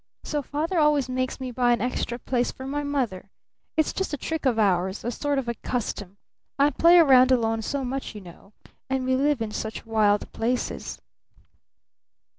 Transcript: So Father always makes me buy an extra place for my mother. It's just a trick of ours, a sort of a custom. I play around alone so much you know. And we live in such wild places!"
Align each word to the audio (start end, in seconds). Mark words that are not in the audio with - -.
So 0.23 0.41
Father 0.41 0.79
always 0.79 1.07
makes 1.07 1.39
me 1.39 1.51
buy 1.51 1.73
an 1.73 1.79
extra 1.79 2.17
place 2.17 2.51
for 2.51 2.65
my 2.65 2.81
mother. 2.81 3.29
It's 3.77 3.93
just 3.93 4.15
a 4.15 4.17
trick 4.17 4.47
of 4.47 4.57
ours, 4.57 5.03
a 5.03 5.11
sort 5.11 5.37
of 5.37 5.47
a 5.47 5.53
custom. 5.53 6.17
I 6.57 6.71
play 6.71 6.97
around 6.97 7.31
alone 7.31 7.61
so 7.61 7.85
much 7.85 8.15
you 8.15 8.21
know. 8.21 8.51
And 8.89 9.05
we 9.05 9.15
live 9.15 9.43
in 9.43 9.51
such 9.51 9.85
wild 9.85 10.31
places!" 10.31 10.99